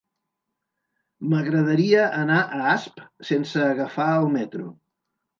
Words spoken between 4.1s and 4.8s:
el metro.